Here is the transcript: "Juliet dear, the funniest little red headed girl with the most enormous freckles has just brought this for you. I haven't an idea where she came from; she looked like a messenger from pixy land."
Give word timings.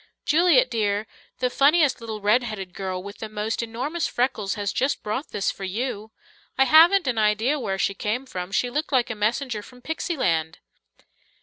"Juliet 0.25 0.71
dear, 0.71 1.05
the 1.37 1.51
funniest 1.51 2.01
little 2.01 2.21
red 2.21 2.41
headed 2.41 2.73
girl 2.73 3.03
with 3.03 3.19
the 3.19 3.29
most 3.29 3.61
enormous 3.61 4.07
freckles 4.07 4.55
has 4.55 4.73
just 4.73 5.03
brought 5.03 5.29
this 5.29 5.51
for 5.51 5.63
you. 5.63 6.11
I 6.57 6.65
haven't 6.65 7.05
an 7.05 7.19
idea 7.19 7.59
where 7.59 7.77
she 7.77 7.93
came 7.93 8.25
from; 8.25 8.51
she 8.51 8.71
looked 8.71 8.91
like 8.91 9.11
a 9.11 9.15
messenger 9.15 9.61
from 9.61 9.83
pixy 9.83 10.17
land." 10.17 10.57